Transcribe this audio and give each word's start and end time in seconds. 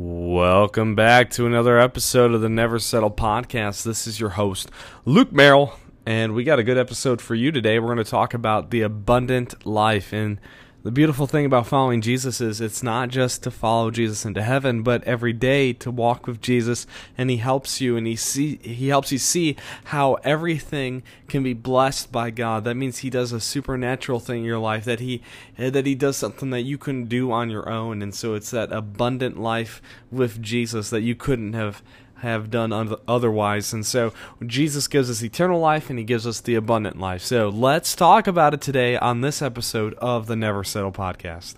Welcome 0.00 0.94
back 0.94 1.30
to 1.30 1.46
another 1.46 1.76
episode 1.76 2.32
of 2.32 2.40
the 2.40 2.48
Never 2.48 2.78
Settle 2.78 3.10
podcast. 3.10 3.82
This 3.82 4.06
is 4.06 4.20
your 4.20 4.30
host, 4.30 4.70
Luke 5.04 5.32
Merrill, 5.32 5.72
and 6.06 6.34
we 6.34 6.44
got 6.44 6.60
a 6.60 6.62
good 6.62 6.78
episode 6.78 7.20
for 7.20 7.34
you 7.34 7.50
today. 7.50 7.80
We're 7.80 7.92
going 7.92 8.04
to 8.04 8.04
talk 8.04 8.32
about 8.32 8.70
the 8.70 8.82
abundant 8.82 9.66
life. 9.66 10.12
And 10.12 10.38
the 10.84 10.92
beautiful 10.92 11.26
thing 11.26 11.44
about 11.44 11.66
following 11.66 12.00
Jesus 12.00 12.40
is 12.40 12.60
it's 12.60 12.84
not 12.84 13.08
just 13.08 13.42
to 13.42 13.50
follow 13.50 13.90
Jesus 13.90 14.24
into 14.24 14.42
heaven, 14.42 14.84
but 14.84 15.02
every 15.02 15.32
day 15.32 15.72
to 15.72 15.90
walk 15.90 16.28
with 16.28 16.40
Jesus 16.40 16.86
and 17.16 17.30
he 17.30 17.38
helps 17.38 17.80
you 17.80 17.96
and 17.96 18.06
he 18.06 18.14
see 18.14 18.58
he 18.62 18.86
helps 18.88 19.10
you 19.10 19.18
see 19.18 19.56
how 19.86 20.14
everything 20.22 21.02
can 21.26 21.42
be 21.42 21.52
blessed 21.52 22.12
by 22.12 22.30
God. 22.30 22.62
That 22.62 22.76
means 22.76 22.98
he 22.98 23.10
does 23.10 23.32
a 23.32 23.40
supernatural 23.40 24.20
thing 24.20 24.38
in 24.38 24.44
your 24.44 24.60
life 24.60 24.84
that 24.84 25.00
he 25.00 25.20
that 25.56 25.84
he 25.84 25.96
does 25.96 26.16
something 26.16 26.50
that 26.50 26.62
you 26.62 26.78
couldn't 26.78 27.06
do 27.06 27.32
on 27.32 27.50
your 27.50 27.68
own 27.68 28.00
and 28.00 28.14
so 28.14 28.34
it's 28.34 28.52
that 28.52 28.70
abundant 28.70 29.38
life 29.38 29.82
with 30.12 30.40
Jesus 30.40 30.90
that 30.90 31.02
you 31.02 31.16
couldn't 31.16 31.54
have 31.54 31.82
have 32.20 32.50
done 32.50 32.72
otherwise. 33.06 33.72
And 33.72 33.84
so 33.84 34.12
Jesus 34.44 34.88
gives 34.88 35.10
us 35.10 35.22
eternal 35.22 35.60
life 35.60 35.90
and 35.90 35.98
he 35.98 36.04
gives 36.04 36.26
us 36.26 36.40
the 36.40 36.54
abundant 36.54 36.98
life. 36.98 37.22
So 37.22 37.48
let's 37.48 37.94
talk 37.94 38.26
about 38.26 38.54
it 38.54 38.60
today 38.60 38.96
on 38.96 39.20
this 39.20 39.40
episode 39.40 39.94
of 39.94 40.26
the 40.26 40.36
Never 40.36 40.64
Settle 40.64 40.92
podcast. 40.92 41.54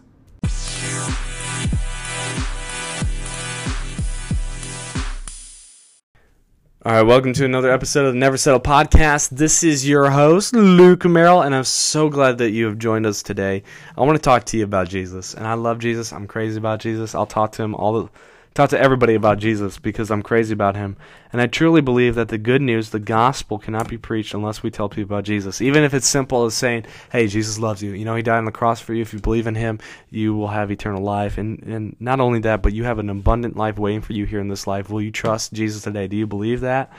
All 6.82 6.92
right, 6.92 7.02
welcome 7.02 7.34
to 7.34 7.44
another 7.44 7.70
episode 7.70 8.06
of 8.06 8.14
the 8.14 8.18
Never 8.18 8.38
Settle 8.38 8.58
podcast. 8.58 9.28
This 9.28 9.62
is 9.62 9.86
your 9.86 10.08
host, 10.08 10.54
Luke 10.54 11.04
Merrill, 11.04 11.42
and 11.42 11.54
I'm 11.54 11.64
so 11.64 12.08
glad 12.08 12.38
that 12.38 12.52
you 12.52 12.64
have 12.64 12.78
joined 12.78 13.04
us 13.04 13.22
today. 13.22 13.64
I 13.98 14.00
want 14.00 14.16
to 14.16 14.22
talk 14.22 14.44
to 14.46 14.56
you 14.56 14.64
about 14.64 14.88
Jesus, 14.88 15.34
and 15.34 15.46
I 15.46 15.54
love 15.54 15.78
Jesus. 15.78 16.10
I'm 16.10 16.26
crazy 16.26 16.56
about 16.56 16.80
Jesus. 16.80 17.14
I'll 17.14 17.26
talk 17.26 17.52
to 17.52 17.62
him 17.62 17.74
all 17.74 18.04
the 18.04 18.08
talk 18.54 18.70
to 18.70 18.80
everybody 18.80 19.14
about 19.14 19.38
Jesus 19.38 19.78
because 19.78 20.10
I'm 20.10 20.22
crazy 20.22 20.52
about 20.52 20.74
him. 20.74 20.96
And 21.32 21.40
I 21.40 21.46
truly 21.46 21.80
believe 21.80 22.16
that 22.16 22.28
the 22.28 22.38
good 22.38 22.60
news, 22.60 22.90
the 22.90 22.98
gospel, 22.98 23.58
cannot 23.58 23.88
be 23.88 23.96
preached 23.96 24.34
unless 24.34 24.62
we 24.62 24.70
tell 24.70 24.88
people 24.88 25.14
about 25.14 25.24
Jesus. 25.24 25.60
Even 25.60 25.84
if 25.84 25.94
it's 25.94 26.08
simple 26.08 26.44
as 26.44 26.54
saying, 26.54 26.86
hey, 27.12 27.28
Jesus 27.28 27.58
loves 27.58 27.82
you. 27.82 27.92
You 27.92 28.04
know, 28.04 28.16
he 28.16 28.22
died 28.22 28.38
on 28.38 28.44
the 28.46 28.52
cross 28.52 28.80
for 28.80 28.92
you. 28.92 29.02
If 29.02 29.12
you 29.12 29.20
believe 29.20 29.46
in 29.46 29.54
him, 29.54 29.78
you 30.10 30.34
will 30.34 30.48
have 30.48 30.72
eternal 30.72 31.02
life. 31.02 31.38
And, 31.38 31.62
and 31.62 31.96
not 32.00 32.18
only 32.18 32.40
that, 32.40 32.62
but 32.62 32.72
you 32.72 32.84
have 32.84 32.98
an 32.98 33.10
abundant 33.10 33.56
life 33.56 33.78
waiting 33.78 34.00
for 34.00 34.12
you 34.12 34.26
here 34.26 34.40
in 34.40 34.48
this 34.48 34.66
life. 34.66 34.90
Will 34.90 35.02
you 35.02 35.12
trust 35.12 35.52
Jesus 35.52 35.82
today? 35.82 36.08
Do 36.08 36.16
you 36.16 36.26
believe 36.26 36.60
that? 36.62 36.92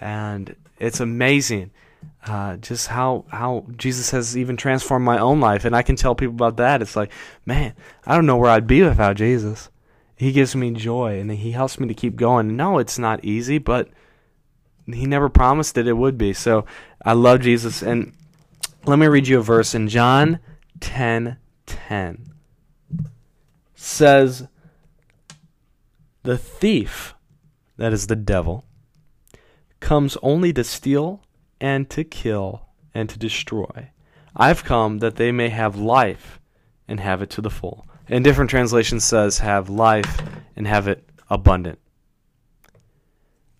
And 0.00 0.56
it's 0.80 1.00
amazing. 1.00 1.70
Uh, 2.26 2.56
just 2.56 2.88
how 2.88 3.24
how 3.28 3.64
Jesus 3.76 4.10
has 4.10 4.36
even 4.36 4.56
transformed 4.56 5.04
my 5.04 5.18
own 5.18 5.40
life, 5.40 5.64
and 5.64 5.74
I 5.74 5.82
can 5.82 5.96
tell 5.96 6.14
people 6.14 6.34
about 6.34 6.58
that. 6.58 6.82
It's 6.82 6.94
like, 6.94 7.10
man, 7.46 7.74
I 8.06 8.14
don't 8.14 8.26
know 8.26 8.36
where 8.36 8.50
I'd 8.50 8.66
be 8.66 8.82
without 8.82 9.16
Jesus. 9.16 9.70
He 10.18 10.32
gives 10.32 10.56
me 10.56 10.72
joy 10.72 11.20
and 11.20 11.30
he 11.30 11.52
helps 11.52 11.78
me 11.78 11.86
to 11.86 11.94
keep 11.94 12.16
going. 12.16 12.56
No, 12.56 12.78
it's 12.78 12.98
not 12.98 13.24
easy, 13.24 13.58
but 13.58 13.88
he 14.84 15.06
never 15.06 15.28
promised 15.28 15.76
that 15.76 15.86
it 15.86 15.92
would 15.92 16.18
be. 16.18 16.32
So 16.32 16.66
I 17.04 17.12
love 17.12 17.42
Jesus. 17.42 17.82
And 17.82 18.12
let 18.84 18.98
me 18.98 19.06
read 19.06 19.28
you 19.28 19.38
a 19.38 19.42
verse 19.42 19.76
in 19.76 19.86
John 19.86 20.40
10 20.80 21.36
10. 21.66 22.32
Says, 23.76 24.48
The 26.24 26.36
thief, 26.36 27.14
that 27.76 27.92
is 27.92 28.08
the 28.08 28.16
devil, 28.16 28.64
comes 29.78 30.16
only 30.20 30.52
to 30.52 30.64
steal 30.64 31.22
and 31.60 31.88
to 31.90 32.02
kill 32.02 32.66
and 32.92 33.08
to 33.08 33.16
destroy. 33.16 33.92
I've 34.34 34.64
come 34.64 34.98
that 34.98 35.14
they 35.14 35.30
may 35.30 35.50
have 35.50 35.76
life 35.76 36.40
and 36.88 36.98
have 36.98 37.22
it 37.22 37.30
to 37.30 37.40
the 37.40 37.50
full 37.50 37.86
in 38.08 38.22
different 38.22 38.50
translations 38.50 39.04
says 39.04 39.38
have 39.38 39.68
life 39.68 40.22
and 40.56 40.66
have 40.66 40.88
it 40.88 41.08
abundant. 41.30 41.78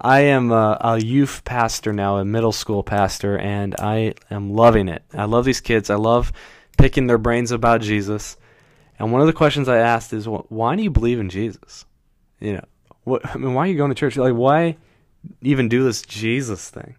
I 0.00 0.20
am 0.20 0.52
a, 0.52 0.78
a, 0.80 0.98
youth 0.98 1.42
pastor 1.44 1.92
now, 1.92 2.18
a 2.18 2.24
middle 2.24 2.52
school 2.52 2.84
pastor, 2.84 3.36
and 3.36 3.74
I 3.80 4.14
am 4.30 4.52
loving 4.52 4.88
it. 4.88 5.02
I 5.12 5.24
love 5.24 5.44
these 5.44 5.60
kids. 5.60 5.90
I 5.90 5.96
love 5.96 6.32
picking 6.76 7.08
their 7.08 7.18
brains 7.18 7.50
about 7.50 7.80
Jesus. 7.80 8.36
And 8.98 9.10
one 9.10 9.20
of 9.20 9.26
the 9.26 9.32
questions 9.32 9.68
I 9.68 9.78
asked 9.78 10.12
is, 10.12 10.26
why 10.26 10.76
do 10.76 10.82
you 10.82 10.90
believe 10.90 11.18
in 11.18 11.30
Jesus? 11.30 11.84
You 12.38 12.54
know, 12.54 12.64
what, 13.02 13.26
I 13.26 13.38
mean, 13.38 13.54
why 13.54 13.64
are 13.64 13.70
you 13.70 13.76
going 13.76 13.90
to 13.90 13.96
church? 13.96 14.16
Like, 14.16 14.34
why 14.34 14.76
even 15.42 15.68
do 15.68 15.82
this 15.82 16.02
Jesus 16.02 16.70
thing? 16.70 16.94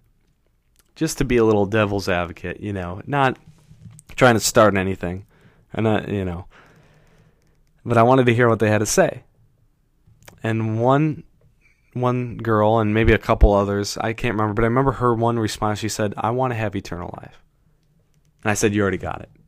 Just 0.96 1.20
to 1.20 1.26
be 1.26 1.38
a 1.38 1.46
little 1.46 1.66
devil's 1.66 2.10
advocate, 2.10 2.60
you 2.60 2.74
know, 2.74 3.02
not 3.08 3.40
trying 4.18 4.34
to 4.34 4.42
start 4.42 4.76
anything, 4.76 5.26
and 5.72 5.86
not, 5.86 6.10
you 6.10 6.26
know, 6.26 6.48
but 7.86 7.98
I 7.98 8.04
wanted 8.04 8.26
to 8.26 8.36
hear 8.36 8.50
what 8.50 8.60
they 8.60 8.70
had 8.70 8.80
to 8.80 8.86
say. 8.86 9.24
And 10.44 10.82
one 10.82 11.24
one 11.94 12.38
girl 12.38 12.80
and 12.80 12.94
maybe 12.94 13.14
a 13.14 13.18
couple 13.18 13.54
others, 13.54 13.98
I 13.98 14.14
can't 14.14 14.36
remember, 14.36 14.54
but 14.54 14.64
I 14.64 14.68
remember 14.68 14.94
her 14.94 15.14
one 15.14 15.40
response. 15.40 15.80
She 15.80 15.90
said, 15.90 16.14
"I 16.18 16.30
want 16.32 16.52
to 16.52 16.58
have 16.58 16.76
eternal 16.76 17.14
life." 17.22 17.44
And 18.44 18.52
I 18.52 18.54
said, 18.54 18.74
"You 18.74 18.82
already 18.82 18.98
got 18.98 19.22
it." 19.22 19.30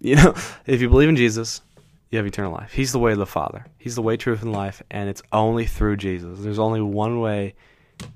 You 0.00 0.16
know, 0.16 0.34
if 0.66 0.82
you 0.82 0.90
believe 0.90 1.08
in 1.08 1.16
Jesus, 1.16 1.62
you 2.10 2.18
have 2.18 2.26
eternal 2.26 2.52
life. 2.52 2.72
He's 2.72 2.92
the 2.92 2.98
way 2.98 3.12
of 3.12 3.18
the 3.18 3.24
Father. 3.24 3.64
He's 3.78 3.94
the 3.94 4.02
way, 4.02 4.18
truth, 4.18 4.42
and 4.42 4.52
life, 4.52 4.82
and 4.90 5.08
it's 5.08 5.22
only 5.32 5.64
through 5.64 5.96
Jesus. 5.96 6.40
There's 6.40 6.58
only 6.58 6.82
one 6.82 7.20
way 7.20 7.54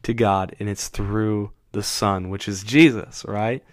to 0.03 0.13
God, 0.13 0.55
and 0.61 0.69
it's 0.69 0.89
through 0.89 1.53
the 1.73 1.83
Son, 1.83 2.29
which 2.29 2.47
is 2.47 2.63
Jesus, 2.63 3.25
right? 3.27 3.65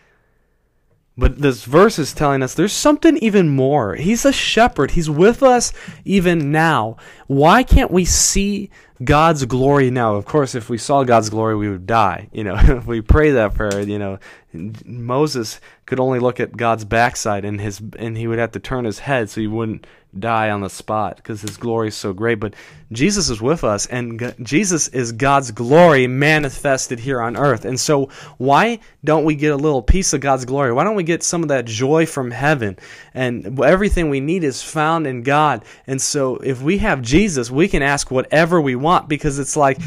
But 1.17 1.39
this 1.39 1.63
verse 1.63 1.97
is 1.97 2.13
telling 2.13 2.43
us 2.43 2.53
there's 2.53 2.73
something 2.73 3.17
even 3.17 3.49
more. 3.49 3.95
He's 3.95 4.25
a 4.25 4.33
shepherd. 4.33 4.91
He's 4.91 5.09
with 5.09 5.41
us 5.41 5.71
even 6.03 6.51
now. 6.51 6.97
Why 7.27 7.63
can't 7.63 7.91
we 7.91 8.03
see 8.03 8.69
God's 9.03 9.45
glory 9.45 9.91
now? 9.91 10.15
Of 10.15 10.25
course, 10.25 10.55
if 10.55 10.69
we 10.69 10.77
saw 10.77 11.03
God's 11.03 11.29
glory, 11.29 11.55
we 11.55 11.69
would 11.69 11.85
die. 11.85 12.29
You 12.31 12.43
know, 12.43 12.55
if 12.59 12.85
we 12.85 13.01
pray 13.01 13.31
that 13.31 13.53
prayer, 13.53 13.81
you 13.81 13.99
know, 13.99 14.19
Moses 14.53 15.59
could 15.85 15.99
only 15.99 16.19
look 16.19 16.39
at 16.39 16.55
God's 16.55 16.85
backside 16.85 17.45
and 17.45 17.59
his 17.59 17.81
and 17.99 18.17
he 18.17 18.27
would 18.27 18.39
have 18.39 18.51
to 18.53 18.59
turn 18.59 18.85
his 18.85 18.99
head 18.99 19.29
so 19.29 19.41
he 19.41 19.47
wouldn't 19.47 19.85
die 20.17 20.49
on 20.49 20.61
the 20.61 20.69
spot 20.69 21.17
because 21.17 21.41
his 21.41 21.57
glory 21.57 21.89
is 21.89 21.95
so 21.95 22.13
great. 22.13 22.39
But 22.39 22.53
Jesus 22.91 23.29
is 23.29 23.41
with 23.41 23.63
us, 23.63 23.85
and 23.87 24.33
Jesus 24.41 24.87
is 24.89 25.11
God's 25.11 25.51
glory 25.51 26.07
manifested 26.07 26.99
here 26.99 27.21
on 27.21 27.35
earth. 27.35 27.65
And 27.65 27.79
so, 27.79 28.09
why 28.37 28.79
don't 29.03 29.25
we 29.25 29.35
get 29.35 29.51
a 29.51 29.57
little 29.57 29.81
piece 29.81 30.13
of 30.13 30.21
God's 30.21 30.45
glory? 30.45 30.71
Why 30.71 30.83
don't 30.83 30.95
we 30.95 31.03
get 31.03 31.23
some 31.23 31.43
of 31.43 31.49
that 31.49 31.65
joy 31.65 32.05
from 32.05 32.31
heaven? 32.31 32.77
And 33.13 33.59
everything 33.59 34.09
we 34.09 34.19
need 34.19 34.43
is 34.43 34.61
found 34.61 35.07
in 35.07 35.23
God. 35.23 35.65
And 35.87 36.01
so, 36.01 36.37
if 36.37 36.61
we 36.61 36.77
have 36.79 37.01
Jesus, 37.01 37.51
we 37.51 37.67
can 37.67 37.81
ask 37.81 38.11
whatever 38.11 38.61
we 38.61 38.75
want 38.85 39.09
because 39.09 39.39
it's 39.39 39.57
like 39.57 39.77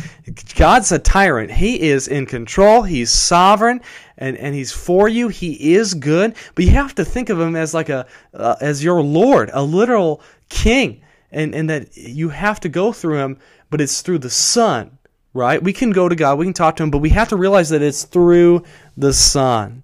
God's 0.57 0.93
a 0.93 0.99
tyrant. 0.99 1.51
He 1.51 1.81
is 1.81 2.09
in 2.09 2.27
control, 2.27 2.83
He's 2.83 3.11
sovereign. 3.11 3.81
And, 4.21 4.37
and 4.37 4.53
he's 4.53 4.73
for 4.73 5.09
you. 5.09 5.29
He 5.29 5.75
is 5.75 5.95
good, 5.95 6.35
but 6.57 6.65
you 6.65 6.73
have 6.73 6.93
to 6.97 7.05
think 7.05 7.31
of 7.31 7.39
him 7.39 7.55
as 7.55 7.73
like 7.73 7.89
a 7.89 8.05
uh, 8.35 8.57
as 8.61 8.83
your 8.83 9.01
Lord, 9.01 9.49
a 9.53 9.63
literal 9.63 10.21
king 10.49 11.03
and, 11.31 11.55
and 11.55 11.69
that 11.71 11.97
you 11.97 12.29
have 12.31 12.61
to 12.61 12.69
go 12.69 12.93
through 12.93 13.19
him, 13.19 13.39
but 13.71 13.81
it's 13.81 14.03
through 14.03 14.19
the 14.19 14.31
Son, 14.31 14.99
right? 15.35 15.63
We 15.63 15.73
can 15.73 15.91
go 15.91 16.09
to 16.09 16.17
God, 16.17 16.39
we 16.39 16.47
can 16.47 16.55
talk 16.55 16.77
to 16.77 16.83
him, 16.83 16.91
but 16.91 16.99
we 16.99 17.11
have 17.11 17.29
to 17.29 17.37
realize 17.37 17.69
that 17.71 17.83
it's 17.83 18.05
through 18.05 18.65
the 18.97 19.13
Son. 19.13 19.83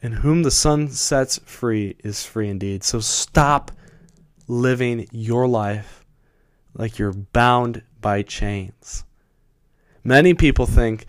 And 0.00 0.14
whom 0.14 0.44
the 0.44 0.50
Son 0.50 0.88
sets 0.88 1.38
free 1.44 1.96
is 2.04 2.24
free 2.24 2.48
indeed. 2.48 2.84
So 2.84 3.00
stop 3.00 3.72
living 4.46 5.08
your 5.10 5.48
life 5.48 5.97
like 6.78 6.98
you're 6.98 7.12
bound 7.12 7.82
by 8.00 8.22
chains. 8.22 9.04
Many 10.02 10.32
people 10.32 10.64
think 10.64 11.06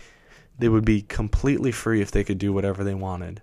they 0.57 0.68
would 0.68 0.84
be 0.84 1.03
completely 1.03 1.72
free 1.72 2.02
if 2.02 2.12
they 2.12 2.24
could 2.25 2.38
do 2.38 2.52
whatever 2.52 2.84
they 2.84 2.96
wanted. 2.96 3.41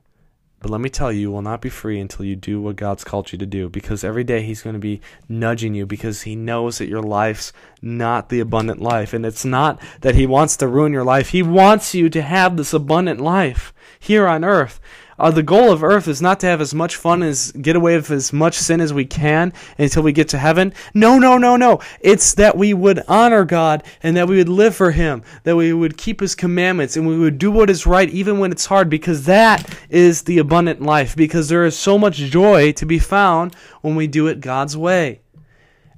But 0.60 0.70
let 0.70 0.80
me 0.80 0.88
tell 0.88 1.12
you, 1.12 1.20
you 1.20 1.30
will 1.30 1.42
not 1.42 1.60
be 1.60 1.68
free 1.68 2.00
until 2.00 2.24
you 2.24 2.34
do 2.34 2.60
what 2.60 2.76
God's 2.76 3.04
called 3.04 3.30
you 3.30 3.38
to 3.38 3.46
do 3.46 3.68
because 3.68 4.02
every 4.02 4.24
day 4.24 4.42
He's 4.42 4.62
going 4.62 4.74
to 4.74 4.80
be 4.80 5.00
nudging 5.28 5.74
you 5.74 5.86
because 5.86 6.22
He 6.22 6.34
knows 6.34 6.78
that 6.78 6.88
your 6.88 7.02
life's 7.02 7.52
not 7.82 8.30
the 8.30 8.40
abundant 8.40 8.80
life. 8.80 9.12
And 9.12 9.24
it's 9.24 9.44
not 9.44 9.80
that 10.00 10.14
He 10.14 10.26
wants 10.26 10.56
to 10.56 10.66
ruin 10.66 10.92
your 10.92 11.04
life, 11.04 11.28
He 11.28 11.42
wants 11.42 11.94
you 11.94 12.08
to 12.08 12.22
have 12.22 12.56
this 12.56 12.72
abundant 12.72 13.20
life 13.20 13.72
here 13.98 14.26
on 14.26 14.44
earth. 14.44 14.80
Uh, 15.18 15.30
the 15.30 15.42
goal 15.42 15.72
of 15.72 15.82
earth 15.82 16.08
is 16.08 16.20
not 16.20 16.40
to 16.40 16.46
have 16.46 16.60
as 16.60 16.74
much 16.74 16.96
fun 16.96 17.22
as 17.22 17.52
get 17.52 17.76
away 17.76 17.96
with 17.96 18.10
as 18.10 18.32
much 18.32 18.54
sin 18.54 18.80
as 18.80 18.92
we 18.92 19.04
can 19.04 19.52
until 19.78 20.02
we 20.02 20.12
get 20.12 20.28
to 20.28 20.38
heaven. 20.38 20.72
No, 20.92 21.18
no, 21.18 21.38
no, 21.38 21.56
no. 21.56 21.80
It's 22.00 22.34
that 22.34 22.56
we 22.56 22.74
would 22.74 23.02
honor 23.08 23.44
God 23.44 23.82
and 24.02 24.16
that 24.16 24.28
we 24.28 24.36
would 24.36 24.48
live 24.48 24.76
for 24.76 24.90
Him, 24.90 25.22
that 25.44 25.56
we 25.56 25.72
would 25.72 25.96
keep 25.96 26.20
His 26.20 26.34
commandments 26.34 26.96
and 26.96 27.06
we 27.06 27.18
would 27.18 27.38
do 27.38 27.50
what 27.50 27.70
is 27.70 27.86
right 27.86 28.10
even 28.10 28.38
when 28.38 28.52
it's 28.52 28.66
hard 28.66 28.90
because 28.90 29.24
that 29.24 29.78
is 29.88 30.22
the 30.22 30.38
abundant 30.38 30.82
life 30.82 31.16
because 31.16 31.48
there 31.48 31.64
is 31.64 31.76
so 31.76 31.98
much 31.98 32.16
joy 32.16 32.72
to 32.72 32.84
be 32.84 32.98
found 32.98 33.54
when 33.80 33.96
we 33.96 34.06
do 34.06 34.26
it 34.26 34.40
God's 34.40 34.76
way. 34.76 35.20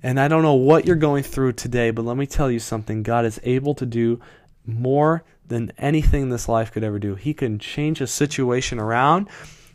And 0.00 0.20
I 0.20 0.29
don't 0.29 0.43
know 0.43 0.55
what 0.55 0.87
you're 0.87 0.94
going 0.94 1.25
through 1.25 1.55
today, 1.55 1.91
but 1.91 2.05
let 2.05 2.17
me 2.17 2.26
tell 2.26 2.50
you 2.50 2.61
something. 2.61 3.03
God 3.03 3.25
is 3.25 3.41
able 3.43 3.75
to 3.75 3.87
do 3.87 4.20
more 4.65 5.25
than 5.48 5.72
anything 5.78 6.28
this 6.28 6.48
life 6.48 6.72
could 6.72 6.84
ever 6.84 6.98
do. 6.98 7.14
He 7.14 7.34
can 7.34 7.58
change 7.58 8.00
a 8.00 8.06
situation 8.06 8.78
around 8.78 9.28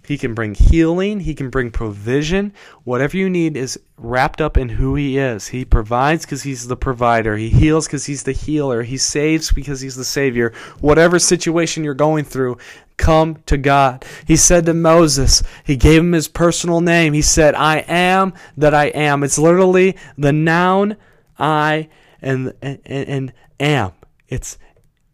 He 0.05 0.17
can 0.17 0.33
bring 0.33 0.53
healing. 0.53 1.21
He 1.21 1.33
can 1.33 1.49
bring 1.49 1.71
provision. 1.71 2.53
Whatever 2.83 3.15
you 3.15 3.29
need 3.29 3.55
is 3.55 3.79
wrapped 3.97 4.41
up 4.41 4.57
in 4.57 4.67
who 4.69 4.95
He 4.95 5.17
is. 5.17 5.47
He 5.47 5.63
provides 5.63 6.25
because 6.25 6.43
He's 6.43 6.67
the 6.67 6.75
provider. 6.75 7.37
He 7.37 7.49
heals 7.49 7.87
because 7.87 8.05
He's 8.05 8.23
the 8.23 8.33
healer. 8.33 8.83
He 8.83 8.97
saves 8.97 9.51
because 9.51 9.79
He's 9.79 9.95
the 9.95 10.03
Savior. 10.03 10.53
Whatever 10.81 11.19
situation 11.19 11.83
you're 11.85 11.93
going 11.93 12.25
through, 12.25 12.57
come 12.97 13.37
to 13.45 13.57
God. 13.57 14.03
He 14.27 14.35
said 14.35 14.65
to 14.65 14.73
Moses, 14.73 15.41
He 15.63 15.77
gave 15.77 16.01
him 16.01 16.11
His 16.11 16.27
personal 16.27 16.81
name. 16.81 17.13
He 17.13 17.21
said, 17.21 17.55
I 17.55 17.77
am 17.87 18.33
that 18.57 18.73
I 18.73 18.85
am. 18.87 19.23
It's 19.23 19.39
literally 19.39 19.95
the 20.17 20.33
noun 20.33 20.97
I 21.39 21.87
and, 22.21 22.53
and, 22.61 22.79
and 22.85 23.33
am. 23.59 23.93
It's, 24.27 24.57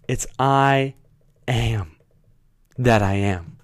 it's 0.10 0.26
I 0.40 0.96
am 1.48 1.96
that 2.80 3.04
I 3.04 3.14
am. 3.14 3.58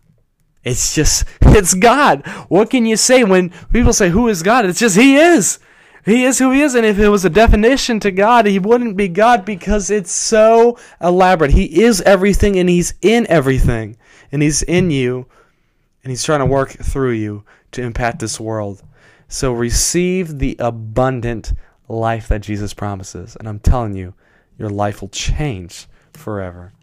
It's 0.64 0.94
just, 0.94 1.26
it's 1.42 1.74
God. 1.74 2.24
What 2.50 2.70
can 2.70 2.86
you 2.86 2.98
say 2.98 3.24
when 3.24 3.50
people 3.74 3.94
say, 3.94 4.10
Who 4.10 4.28
is 4.28 4.44
God? 4.44 4.66
It's 4.66 4.80
just 4.80 4.96
He 4.96 5.16
is. 5.16 5.58
He 6.06 6.24
is 6.24 6.38
who 6.38 6.52
He 6.52 6.62
is. 6.62 6.76
And 6.76 6.86
if 6.86 7.00
it 7.00 7.10
was 7.10 7.26
a 7.26 7.32
definition 7.32 8.00
to 8.02 8.12
God, 8.12 8.46
He 8.46 8.60
wouldn't 8.60 8.96
be 8.96 9.08
God 9.08 9.44
because 9.44 9.90
it's 9.90 10.12
so 10.12 10.78
elaborate. 11.02 11.50
He 11.50 11.82
is 11.82 12.00
everything 12.02 12.60
and 12.60 12.70
He's 12.70 12.94
in 13.02 13.26
everything. 13.28 13.98
And 14.32 14.44
He's 14.44 14.62
in 14.62 14.92
you 14.92 15.26
and 16.04 16.12
He's 16.12 16.24
trying 16.24 16.42
to 16.42 16.46
work 16.46 16.70
through 16.70 17.14
you 17.14 17.44
to 17.72 17.82
impact 17.82 18.20
this 18.20 18.40
world. 18.40 18.84
So 19.28 19.52
receive 19.52 20.38
the 20.38 20.56
abundant 20.60 21.54
life 21.88 22.28
that 22.28 22.42
Jesus 22.42 22.76
promises. 22.76 23.36
And 23.36 23.50
I'm 23.50 23.60
telling 23.60 23.96
you, 23.96 24.14
your 24.60 24.70
life 24.70 25.02
will 25.02 25.10
change 25.10 25.88
forever. 26.16 26.74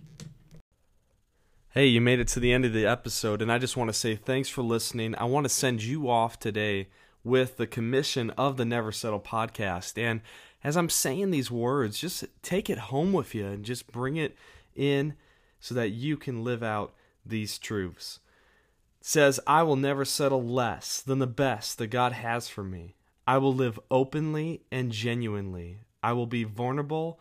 Hey, 1.71 1.87
you 1.87 2.01
made 2.01 2.21
it 2.21 2.29
to 2.29 2.41
the 2.41 2.53
end 2.53 2.65
of 2.65 2.75
the 2.75 2.87
episode, 2.87 3.41
and 3.41 3.51
I 3.51 3.59
just 3.59 3.77
want 3.77 3.89
to 3.89 3.95
say 3.95 4.15
thanks 4.15 4.49
for 4.49 4.63
listening. 4.63 5.15
I 5.17 5.25
want 5.25 5.45
to 5.45 5.49
send 5.49 5.83
you 5.83 6.11
off 6.11 6.39
today 6.39 6.89
with 7.25 7.57
the 7.57 7.67
commission 7.67 8.31
of 8.31 8.57
the 8.57 8.65
Never 8.65 8.93
Settle 8.93 9.21
podcast. 9.21 9.97
And 9.97 10.21
as 10.63 10.77
I'm 10.77 10.91
saying 10.91 11.31
these 11.31 11.51
words, 11.51 11.99
just 11.99 12.25
take 12.43 12.69
it 12.69 12.79
home 12.79 13.13
with 13.13 13.35
you 13.35 13.47
and 13.47 13.65
just 13.65 13.91
bring 13.91 14.17
it 14.17 14.37
in 14.75 15.15
so 15.61 15.75
that 15.75 15.91
you 15.91 16.17
can 16.17 16.45
live 16.45 16.63
out 16.63 16.93
these 17.25 17.59
truths. 17.59 18.21
It 19.01 19.07
says, 19.07 19.41
I 19.47 19.63
will 19.63 19.77
never 19.77 20.05
settle 20.05 20.43
less 20.43 21.01
than 21.01 21.21
the 21.21 21.27
best 21.27 21.79
that 21.79 21.89
God 21.89 22.13
has 22.13 22.49
for 22.49 22.63
me. 22.63 22.97
I 23.27 23.39
will 23.39 23.55
live 23.55 23.79
openly 23.91 24.63
and 24.71 24.93
genuinely. 24.93 25.79
I 26.03 26.13
will 26.13 26.27
be 26.27 26.45
vulnerable 26.45 27.21